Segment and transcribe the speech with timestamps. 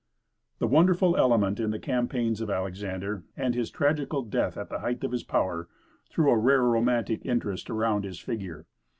[0.57, 5.03] The wonderful element in the campaigns of Alexander, and his tragical death at the height
[5.03, 5.69] of his power,
[6.09, 8.65] threw a rare romantic interest around his figure.